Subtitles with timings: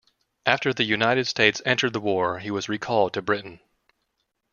[0.47, 3.59] After the United States entered the war, he was recalled to Britain.